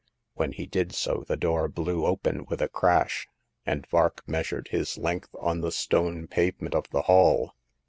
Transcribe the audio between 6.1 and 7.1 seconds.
pavement of the